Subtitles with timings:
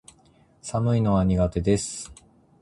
[0.63, 2.11] 寒いのは苦手です